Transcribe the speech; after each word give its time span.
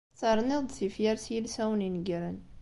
Terniḍ-d 0.19 0.69
tifyar 0.77 1.17
s 1.23 1.25
yilsawen 1.33 1.85
inegren. 1.87 2.37